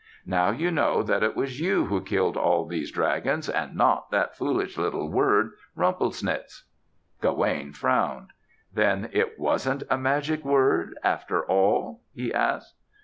[0.25, 4.35] Now you know that it was you who killed all these dragons and not that
[4.35, 6.63] foolish little word 'Rumplesnitz.'"
[7.21, 8.29] Gawaine frowned.
[8.73, 12.77] "Then it wasn't a magic word after all?" he asked.